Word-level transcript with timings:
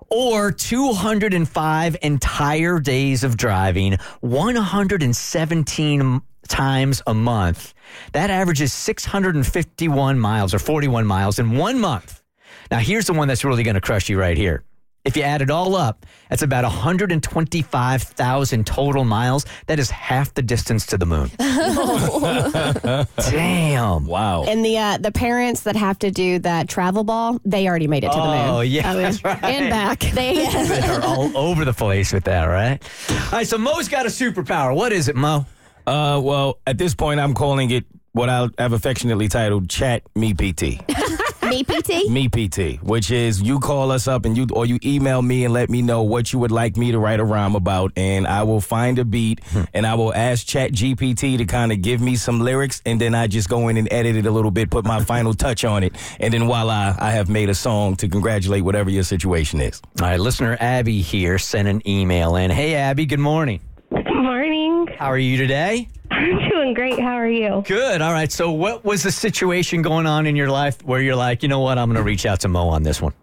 or 0.09 0.51
205 0.51 1.97
entire 2.01 2.79
days 2.79 3.23
of 3.23 3.37
driving, 3.37 3.97
117 4.21 6.21
times 6.47 7.01
a 7.07 7.13
month. 7.13 7.73
That 8.13 8.29
averages 8.29 8.73
651 8.73 10.19
miles 10.19 10.53
or 10.53 10.59
41 10.59 11.05
miles 11.05 11.39
in 11.39 11.57
one 11.57 11.79
month. 11.79 12.21
Now, 12.71 12.79
here's 12.79 13.07
the 13.07 13.13
one 13.13 13.27
that's 13.27 13.45
really 13.45 13.63
going 13.63 13.75
to 13.75 13.81
crush 13.81 14.09
you 14.09 14.19
right 14.19 14.37
here. 14.37 14.63
If 15.09 15.17
you 15.17 15.23
add 15.23 15.41
it 15.41 15.49
all 15.49 15.75
up, 15.75 16.05
that's 16.29 16.43
about 16.43 16.63
125,000 16.65 18.67
total 18.67 19.03
miles. 19.03 19.43
That 19.65 19.79
is 19.79 19.89
half 19.89 20.35
the 20.35 20.43
distance 20.43 20.85
to 20.85 20.99
the 20.99 21.07
moon. 21.07 21.31
Damn. 23.31 24.05
Wow. 24.05 24.43
And 24.43 24.63
the 24.63 24.77
uh, 24.77 24.99
the 24.99 25.11
parents 25.11 25.61
that 25.61 25.75
have 25.75 25.97
to 25.99 26.11
do 26.11 26.37
that 26.39 26.69
travel 26.69 27.03
ball, 27.03 27.41
they 27.43 27.67
already 27.67 27.87
made 27.87 28.03
it 28.03 28.11
to 28.11 28.19
the 28.19 28.23
moon. 28.23 28.49
Oh, 28.49 28.61
yeah, 28.61 28.91
I 28.91 28.93
mean, 28.93 29.01
that's 29.01 29.23
right. 29.23 29.43
And 29.43 29.71
back. 29.71 30.03
They 30.13 30.45
They're 30.45 31.01
all 31.01 31.35
over 31.35 31.65
the 31.65 31.73
place 31.73 32.13
with 32.13 32.25
that, 32.25 32.45
right? 32.45 32.79
All 33.09 33.31
right, 33.31 33.47
so 33.47 33.57
Moe's 33.57 33.87
got 33.87 34.05
a 34.05 34.09
superpower. 34.09 34.75
What 34.75 34.91
is 34.91 35.07
it, 35.07 35.15
Moe? 35.15 35.47
Uh, 35.87 36.21
well, 36.23 36.59
at 36.67 36.77
this 36.77 36.93
point, 36.93 37.19
I'm 37.19 37.33
calling 37.33 37.71
it 37.71 37.85
what 38.11 38.29
I 38.29 38.47
have 38.59 38.73
affectionately 38.73 39.27
titled 39.27 39.71
"Chat 39.71 40.03
Me 40.15 40.35
PT." 40.35 40.83
me 41.49 41.63
PT. 41.63 42.09
me 42.09 42.27
PT, 42.29 42.81
which 42.83 43.11
is 43.11 43.41
you 43.41 43.59
call 43.59 43.91
us 43.91 44.07
up 44.07 44.25
and 44.25 44.37
you 44.37 44.47
or 44.53 44.65
you 44.65 44.79
email 44.83 45.21
me 45.21 45.45
and 45.45 45.53
let 45.53 45.69
me 45.69 45.81
know 45.81 46.03
what 46.03 46.31
you 46.31 46.39
would 46.39 46.51
like 46.51 46.77
me 46.77 46.91
to 46.91 46.99
write 46.99 47.19
a 47.19 47.23
rhyme 47.23 47.55
about, 47.55 47.91
and 47.95 48.27
I 48.27 48.43
will 48.43 48.61
find 48.61 48.99
a 48.99 49.05
beat 49.05 49.43
hmm. 49.45 49.63
and 49.73 49.85
I 49.85 49.95
will 49.95 50.13
ask 50.13 50.45
ChatGPT 50.45 51.37
to 51.37 51.45
kind 51.45 51.71
of 51.71 51.81
give 51.81 52.01
me 52.01 52.15
some 52.15 52.39
lyrics, 52.39 52.81
and 52.85 52.99
then 52.99 53.15
I 53.15 53.27
just 53.27 53.49
go 53.49 53.67
in 53.67 53.77
and 53.77 53.91
edit 53.91 54.15
it 54.15 54.25
a 54.25 54.31
little 54.31 54.51
bit, 54.51 54.69
put 54.69 54.85
my 54.85 55.03
final 55.03 55.33
touch 55.45 55.63
on 55.65 55.83
it, 55.83 55.93
and 56.19 56.33
then 56.33 56.45
voila, 56.45 56.95
I 56.97 57.11
have 57.11 57.29
made 57.29 57.49
a 57.49 57.55
song 57.55 57.95
to 57.97 58.07
congratulate 58.07 58.63
whatever 58.63 58.89
your 58.89 59.03
situation 59.03 59.61
is. 59.61 59.81
All 60.01 60.07
right, 60.07 60.19
listener 60.19 60.57
Abby 60.59 61.01
here 61.01 61.37
sent 61.37 61.67
an 61.67 61.87
email 61.87 62.35
in. 62.35 62.51
Hey, 62.51 62.75
Abby, 62.75 63.05
good 63.05 63.19
morning. 63.19 63.61
Good 63.89 64.05
morning. 64.13 64.87
How 64.97 65.07
are 65.07 65.17
you 65.17 65.37
today? 65.37 65.87
I'm 66.69 66.75
doing 66.75 66.95
great. 66.95 67.03
How 67.03 67.13
are 67.13 67.27
you? 67.27 67.63
Good. 67.65 68.01
All 68.01 68.13
right. 68.13 68.31
So, 68.31 68.51
what 68.51 68.85
was 68.85 69.03
the 69.03 69.11
situation 69.11 69.81
going 69.81 70.05
on 70.05 70.25
in 70.27 70.35
your 70.35 70.49
life 70.49 70.83
where 70.83 71.01
you're 71.01 71.15
like, 71.15 71.41
you 71.41 71.49
know 71.49 71.61
what, 71.61 71.77
I'm 71.77 71.87
going 71.87 71.97
to 71.97 72.03
reach 72.03 72.25
out 72.25 72.41
to 72.41 72.47
Moe 72.47 72.69
on 72.69 72.83
this 72.83 73.01
one? 73.01 73.13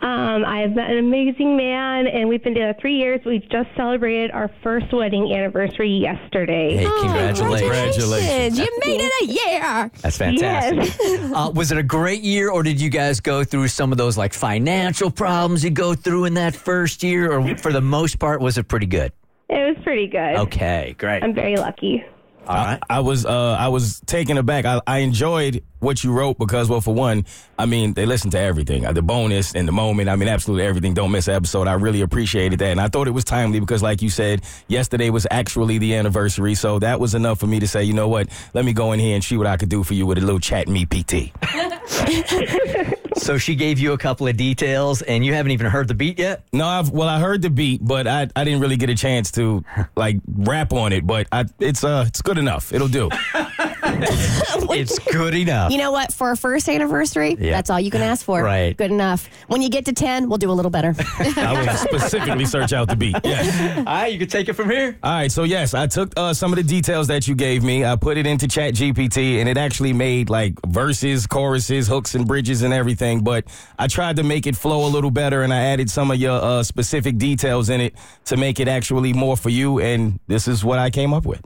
Um, 0.00 0.44
I've 0.44 0.72
met 0.72 0.90
an 0.90 0.98
amazing 0.98 1.56
man, 1.56 2.08
and 2.08 2.28
we've 2.28 2.42
been 2.42 2.54
together 2.54 2.76
three 2.80 2.96
years. 2.96 3.20
We 3.24 3.38
just 3.38 3.68
celebrated 3.76 4.32
our 4.32 4.50
first 4.62 4.92
wedding 4.92 5.32
anniversary 5.32 5.90
yesterday. 5.90 6.76
Hey, 6.76 6.84
congratulations. 6.84 7.60
Congratulations. 7.60 8.58
You 8.58 8.80
made 8.84 9.00
it 9.00 9.12
a 9.22 9.26
year. 9.26 9.90
That's 10.00 10.16
fantastic. 10.16 10.96
Yes. 11.00 11.32
Uh, 11.32 11.50
was 11.50 11.72
it 11.72 11.78
a 11.78 11.82
great 11.82 12.22
year, 12.22 12.50
or 12.50 12.62
did 12.62 12.80
you 12.80 12.90
guys 12.90 13.20
go 13.20 13.42
through 13.42 13.68
some 13.68 13.90
of 13.90 13.96
those 13.96 14.18
like 14.18 14.34
financial 14.34 15.10
problems 15.10 15.64
you 15.64 15.70
go 15.70 15.94
through 15.94 16.24
in 16.24 16.34
that 16.34 16.54
first 16.54 17.02
year, 17.02 17.32
or 17.32 17.56
for 17.56 17.72
the 17.72 17.80
most 17.80 18.18
part, 18.18 18.40
was 18.40 18.58
it 18.58 18.68
pretty 18.68 18.86
good? 18.86 19.12
It 19.48 19.76
was 19.76 19.82
pretty 19.84 20.08
good. 20.08 20.36
Okay, 20.36 20.94
great. 20.98 21.22
I'm 21.22 21.34
very 21.34 21.56
lucky. 21.56 22.04
All 22.46 22.56
right. 22.56 22.80
I 22.90 23.00
was 23.00 23.24
uh, 23.24 23.52
I 23.52 23.68
was 23.68 24.00
taken 24.00 24.36
aback. 24.36 24.64
I, 24.64 24.80
I 24.86 24.98
enjoyed 24.98 25.62
what 25.78 26.02
you 26.02 26.12
wrote 26.12 26.38
because, 26.38 26.68
well, 26.68 26.80
for 26.80 26.92
one, 26.92 27.24
I 27.58 27.66
mean, 27.66 27.94
they 27.94 28.04
listen 28.04 28.30
to 28.32 28.38
everything, 28.38 28.84
uh, 28.84 28.92
the 28.92 29.02
bonus 29.02 29.54
and 29.54 29.66
the 29.66 29.72
moment. 29.72 30.08
I 30.08 30.16
mean, 30.16 30.28
absolutely 30.28 30.66
everything. 30.66 30.92
Don't 30.94 31.12
miss 31.12 31.28
an 31.28 31.34
episode. 31.34 31.68
I 31.68 31.74
really 31.74 32.00
appreciated 32.00 32.58
that, 32.58 32.70
and 32.70 32.80
I 32.80 32.88
thought 32.88 33.06
it 33.06 33.12
was 33.12 33.24
timely 33.24 33.60
because, 33.60 33.82
like 33.82 34.02
you 34.02 34.10
said, 34.10 34.42
yesterday 34.66 35.10
was 35.10 35.26
actually 35.30 35.78
the 35.78 35.94
anniversary, 35.94 36.54
so 36.54 36.80
that 36.80 36.98
was 36.98 37.14
enough 37.14 37.38
for 37.38 37.46
me 37.46 37.60
to 37.60 37.68
say, 37.68 37.84
you 37.84 37.92
know 37.92 38.08
what? 38.08 38.28
Let 38.54 38.64
me 38.64 38.72
go 38.72 38.92
in 38.92 38.98
here 38.98 39.14
and 39.14 39.22
see 39.22 39.36
what 39.36 39.46
I 39.46 39.56
could 39.56 39.68
do 39.68 39.84
for 39.84 39.94
you 39.94 40.06
with 40.06 40.18
a 40.18 40.22
little 40.22 40.40
chat 40.40 40.68
me 40.68 40.84
PT. 40.84 41.32
So 43.16 43.38
she 43.38 43.54
gave 43.54 43.78
you 43.78 43.92
a 43.92 43.98
couple 43.98 44.26
of 44.26 44.36
details, 44.36 45.02
and 45.02 45.24
you 45.24 45.34
haven't 45.34 45.52
even 45.52 45.66
heard 45.66 45.88
the 45.88 45.94
beat 45.94 46.18
yet. 46.18 46.44
No, 46.52 46.66
I've 46.66 46.90
well, 46.90 47.08
I 47.08 47.20
heard 47.20 47.42
the 47.42 47.50
beat, 47.50 47.84
but 47.84 48.06
I, 48.06 48.28
I 48.34 48.44
didn't 48.44 48.60
really 48.60 48.76
get 48.76 48.90
a 48.90 48.94
chance 48.94 49.30
to 49.32 49.64
like 49.96 50.16
rap 50.26 50.72
on 50.72 50.92
it. 50.92 51.06
But 51.06 51.28
I, 51.32 51.44
it's 51.58 51.84
uh 51.84 52.04
it's 52.06 52.22
good 52.22 52.38
enough. 52.38 52.72
It'll 52.72 52.88
do. 52.88 53.10
it's 54.70 54.98
good 54.98 55.34
enough. 55.34 55.70
You 55.72 55.78
know 55.78 55.92
what? 55.92 56.12
For 56.12 56.30
a 56.30 56.36
first 56.36 56.68
anniversary, 56.68 57.36
Yeah. 57.38 57.52
that's 57.52 57.70
all 57.70 57.80
you 57.80 57.90
can 57.90 58.00
ask 58.02 58.24
for. 58.24 58.42
Right. 58.42 58.76
Good 58.76 58.90
enough. 58.90 59.28
When 59.48 59.62
you 59.62 59.68
get 59.68 59.84
to 59.86 59.92
10, 59.92 60.28
we'll 60.28 60.38
do 60.38 60.50
a 60.50 60.52
little 60.52 60.70
better. 60.70 60.94
I 61.36 61.64
will 61.64 61.76
specifically 61.76 62.44
search 62.44 62.72
out 62.72 62.88
the 62.88 62.96
beat. 62.96 63.16
Yes. 63.24 63.76
All 63.78 63.84
right, 63.84 64.12
you 64.12 64.18
can 64.18 64.28
take 64.28 64.48
it 64.48 64.54
from 64.54 64.70
here. 64.70 64.96
All 65.02 65.12
right, 65.12 65.30
so 65.30 65.44
yes, 65.44 65.74
I 65.74 65.86
took 65.86 66.12
uh, 66.16 66.32
some 66.34 66.52
of 66.52 66.56
the 66.56 66.62
details 66.62 67.06
that 67.08 67.28
you 67.28 67.34
gave 67.34 67.62
me. 67.62 67.84
I 67.84 67.96
put 67.96 68.16
it 68.16 68.26
into 68.26 68.46
ChatGPT, 68.46 69.38
and 69.40 69.48
it 69.48 69.56
actually 69.58 69.92
made 69.92 70.30
like 70.30 70.54
verses, 70.66 71.26
choruses, 71.26 71.86
hooks, 71.88 72.14
and 72.14 72.26
bridges, 72.26 72.62
and 72.62 72.72
everything. 72.72 73.22
But 73.22 73.44
I 73.78 73.86
tried 73.88 74.16
to 74.16 74.22
make 74.22 74.46
it 74.46 74.56
flow 74.56 74.86
a 74.86 74.90
little 74.90 75.10
better, 75.10 75.42
and 75.42 75.52
I 75.52 75.60
added 75.62 75.90
some 75.90 76.10
of 76.10 76.16
your 76.18 76.40
uh, 76.42 76.62
specific 76.62 77.18
details 77.18 77.68
in 77.68 77.80
it 77.80 77.94
to 78.26 78.36
make 78.36 78.60
it 78.60 78.68
actually 78.68 79.12
more 79.12 79.36
for 79.36 79.50
you. 79.50 79.80
And 79.80 80.18
this 80.26 80.48
is 80.48 80.64
what 80.64 80.78
I 80.78 80.90
came 80.90 81.12
up 81.12 81.24
with. 81.26 81.42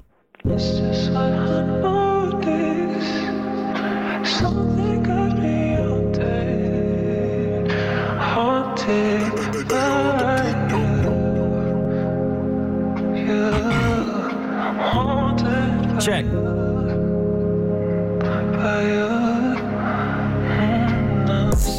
Check. 8.87 9.05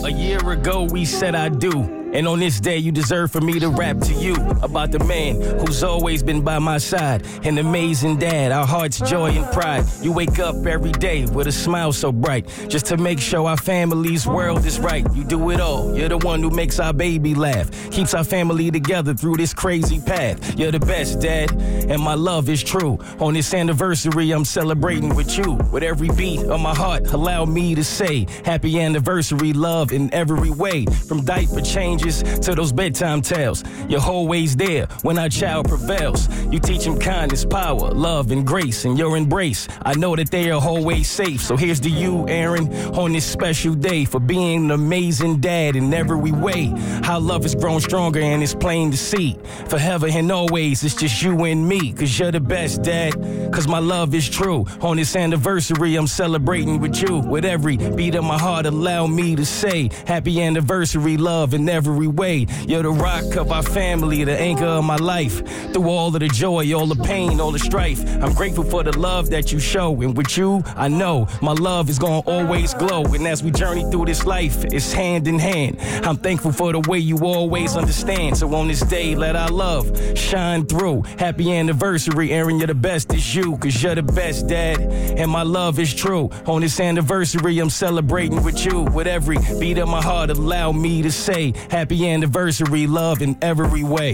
A 0.03 0.11
year 0.11 0.51
ago, 0.51 0.85
we 0.91 1.05
said 1.05 1.33
I 1.33 1.47
do. 1.47 2.06
And 2.17 2.27
on 2.27 2.39
this 2.39 2.59
day, 2.59 2.79
you 2.79 2.91
deserve 2.91 3.31
for 3.31 3.41
me 3.41 3.59
to 3.59 3.69
rap 3.69 3.99
to 3.99 4.13
you 4.15 4.33
about 4.63 4.89
the 4.89 4.97
man 5.03 5.39
who's 5.59 5.83
always 5.83 6.23
been 6.23 6.41
by 6.41 6.57
my 6.57 6.79
side. 6.79 7.23
An 7.43 7.59
amazing 7.59 8.17
dad, 8.17 8.51
our 8.51 8.65
heart's 8.65 8.99
joy 9.01 9.29
and 9.29 9.45
pride. 9.53 9.85
You 10.01 10.11
wake 10.11 10.39
up 10.39 10.65
every 10.65 10.93
day 10.93 11.27
with 11.27 11.45
a 11.45 11.51
smile 11.51 11.93
so 11.93 12.11
bright, 12.11 12.47
just 12.69 12.87
to 12.87 12.97
make 12.97 13.19
sure 13.19 13.47
our 13.47 13.55
family's 13.55 14.25
world 14.25 14.65
is 14.65 14.79
right. 14.79 15.05
You 15.13 15.25
do 15.25 15.51
it 15.51 15.61
all. 15.61 15.95
You're 15.95 16.09
the 16.09 16.17
one 16.17 16.41
who 16.41 16.49
makes 16.49 16.79
our 16.79 16.91
baby 16.91 17.35
laugh, 17.35 17.69
keeps 17.91 18.15
our 18.15 18.23
family 18.23 18.71
together 18.71 19.13
through 19.13 19.37
this 19.37 19.53
crazy 19.53 19.99
path. 19.99 20.57
You're 20.57 20.71
the 20.71 20.79
best, 20.79 21.21
dad, 21.21 21.51
and 21.51 22.01
my 22.01 22.15
love 22.15 22.49
is 22.49 22.63
true. 22.63 22.97
On 23.19 23.35
this 23.35 23.53
anniversary, 23.53 24.31
I'm 24.31 24.43
celebrating 24.43 25.15
with 25.15 25.37
you. 25.37 25.51
With 25.71 25.83
every 25.83 26.09
beat 26.09 26.39
of 26.45 26.59
my 26.61 26.73
heart, 26.73 27.13
allow 27.13 27.45
me 27.45 27.75
to 27.75 27.83
say, 27.83 28.25
Happy 28.43 28.79
anniversary, 28.79 29.53
love 29.53 29.91
in 29.91 30.11
every 30.11 30.49
way. 30.49 30.85
From 30.85 31.23
diaper 31.23 31.61
changes 31.61 32.06
to 32.13 32.55
those 32.55 32.71
bedtime 32.71 33.21
tales. 33.21 33.63
You're 33.89 34.01
always 34.01 34.55
there 34.55 34.87
when 35.01 35.17
our 35.17 35.29
child 35.29 35.67
prevails. 35.67 36.27
You 36.51 36.59
teach 36.59 36.83
him 36.83 36.97
kindness, 36.99 37.45
power, 37.45 37.91
love, 37.91 38.31
and 38.31 38.45
grace 38.45 38.85
in 38.85 38.97
your 38.97 39.17
embrace. 39.17 39.67
I 39.85 39.93
know 39.95 40.15
that 40.15 40.31
they 40.31 40.49
are 40.51 40.61
always 40.61 41.09
safe. 41.09 41.41
So 41.41 41.57
here's 41.57 41.79
to 41.81 41.89
you, 41.89 42.27
Aaron, 42.27 42.73
on 42.95 43.13
this 43.13 43.25
special 43.25 43.73
day 43.73 44.05
for 44.05 44.19
being 44.19 44.65
an 44.65 44.71
amazing 44.71 45.39
dad 45.39 45.75
in 45.75 45.93
every 45.93 46.31
way. 46.31 46.73
How 47.03 47.19
love 47.19 47.43
has 47.43 47.55
grown 47.55 47.81
stronger 47.81 48.19
and 48.19 48.41
it's 48.41 48.55
plain 48.55 48.91
to 48.91 48.97
see. 48.97 49.37
Forever 49.67 50.07
and 50.07 50.31
always, 50.31 50.83
it's 50.83 50.95
just 50.95 51.21
you 51.21 51.43
and 51.43 51.67
me. 51.67 51.93
Cause 51.93 52.17
you're 52.17 52.31
the 52.31 52.39
best, 52.39 52.83
dad. 52.83 53.13
Cause 53.57 53.67
my 53.67 53.79
love 53.79 54.13
is 54.13 54.29
true. 54.29 54.67
On 54.81 54.97
this 54.97 55.15
anniversary, 55.15 55.95
I'm 55.95 56.05
celebrating 56.05 56.79
with 56.79 57.01
you. 57.01 57.17
With 57.17 57.43
every 57.43 57.75
beat 57.75 58.13
of 58.13 58.23
my 58.23 58.37
heart, 58.37 58.67
allow 58.67 59.07
me 59.07 59.35
to 59.35 59.43
say, 59.47 59.89
Happy 60.05 60.43
anniversary, 60.43 61.17
love 61.17 61.55
in 61.55 61.67
every 61.67 62.05
way. 62.05 62.45
You're 62.67 62.83
the 62.83 62.91
rock 62.91 63.35
of 63.35 63.51
our 63.51 63.63
family, 63.63 64.23
the 64.23 64.39
anchor 64.39 64.65
of 64.65 64.83
my 64.83 64.97
life. 64.97 65.43
Through 65.73 65.89
all 65.89 66.13
of 66.13 66.19
the 66.19 66.27
joy, 66.27 66.71
all 66.71 66.85
the 66.85 67.03
pain, 67.03 67.39
all 67.39 67.51
the 67.51 67.57
strife. 67.57 67.99
I'm 68.21 68.35
grateful 68.35 68.63
for 68.63 68.83
the 68.83 68.95
love 68.95 69.31
that 69.31 69.51
you 69.51 69.57
show. 69.57 70.03
And 70.03 70.15
with 70.15 70.37
you, 70.37 70.61
I 70.75 70.87
know 70.87 71.27
my 71.41 71.53
love 71.53 71.89
is 71.89 71.97
gonna 71.97 72.19
always 72.27 72.75
glow. 72.75 73.05
And 73.05 73.25
as 73.27 73.41
we 73.41 73.49
journey 73.49 73.89
through 73.89 74.05
this 74.05 74.23
life, 74.23 74.65
it's 74.65 74.93
hand 74.93 75.27
in 75.27 75.39
hand. 75.39 75.79
I'm 76.05 76.17
thankful 76.17 76.51
for 76.51 76.73
the 76.73 76.81
way 76.81 76.99
you 76.99 77.17
always 77.25 77.75
understand. 77.75 78.37
So 78.37 78.53
on 78.53 78.67
this 78.67 78.81
day, 78.81 79.15
let 79.15 79.35
our 79.35 79.49
love 79.49 80.15
shine 80.15 80.67
through. 80.67 81.01
Happy 81.17 81.51
anniversary, 81.51 82.31
Aaron. 82.31 82.59
You're 82.59 82.67
the 82.67 82.75
best, 82.75 83.11
it's 83.11 83.33
you. 83.33 83.46
Cause 83.55 83.81
you're 83.81 83.95
the 83.95 84.01
best, 84.03 84.47
dad. 84.47 84.79
And 84.81 85.29
my 85.31 85.43
love 85.43 85.79
is 85.79 85.93
true. 85.93 86.29
On 86.47 86.61
this 86.61 86.79
anniversary, 86.79 87.59
I'm 87.59 87.69
celebrating 87.69 88.43
with 88.43 88.65
you. 88.65 88.81
With 88.81 89.07
every 89.07 89.37
beat 89.59 89.77
of 89.77 89.87
my 89.87 90.01
heart, 90.01 90.31
allow 90.31 90.71
me 90.71 91.01
to 91.03 91.11
say, 91.11 91.53
Happy 91.69 92.09
anniversary, 92.09 92.87
love 92.87 93.21
in 93.21 93.37
every 93.41 93.83
way. 93.83 94.13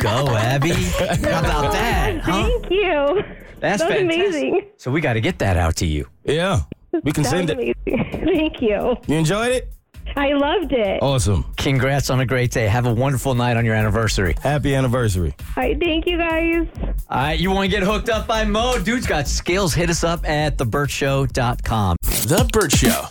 Go, 0.00 0.28
Abby. 0.36 0.70
How 0.70 1.40
about 1.40 1.72
that? 1.72 2.20
Huh? 2.22 2.32
Thank 2.48 2.70
you. 2.70 3.24
That's 3.58 3.82
that 3.82 3.88
was 3.90 3.98
fantastic. 3.98 4.00
amazing. 4.00 4.66
So 4.76 4.92
we 4.92 5.00
got 5.00 5.14
to 5.14 5.20
get 5.20 5.40
that 5.40 5.56
out 5.56 5.74
to 5.76 5.86
you. 5.86 6.06
Yeah. 6.24 6.60
We 7.02 7.10
can 7.12 7.24
That 7.24 7.30
send 7.30 7.48
was 7.50 7.58
it. 7.58 7.76
Thank 8.24 8.62
you. 8.62 8.96
You 9.08 9.16
enjoyed 9.16 9.50
it? 9.52 9.72
I 10.18 10.32
loved 10.32 10.72
it. 10.72 11.00
Awesome. 11.00 11.44
Congrats 11.56 12.10
on 12.10 12.18
a 12.18 12.26
great 12.26 12.50
day. 12.50 12.66
Have 12.66 12.86
a 12.86 12.92
wonderful 12.92 13.36
night 13.36 13.56
on 13.56 13.64
your 13.64 13.76
anniversary. 13.76 14.34
Happy 14.42 14.74
anniversary. 14.74 15.36
All 15.56 15.62
right, 15.62 15.78
thank 15.78 16.06
you 16.06 16.18
guys. 16.18 16.66
All 17.08 17.18
right, 17.18 17.38
you 17.38 17.52
want 17.52 17.70
to 17.70 17.76
get 17.76 17.86
hooked 17.86 18.08
up 18.08 18.26
by 18.26 18.44
Moe? 18.44 18.78
Dude's 18.82 19.06
got 19.06 19.28
skills. 19.28 19.74
Hit 19.74 19.90
us 19.90 20.02
up 20.02 20.28
at 20.28 20.58
thebertshow.com. 20.58 21.96
The 22.02 22.50
Bert 22.52 22.72
Show. 22.72 23.08